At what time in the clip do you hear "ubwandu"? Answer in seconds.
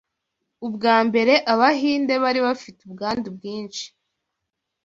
2.87-3.27